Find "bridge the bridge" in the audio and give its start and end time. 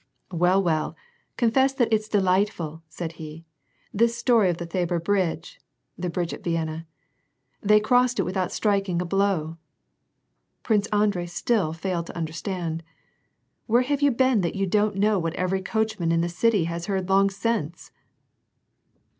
4.99-6.33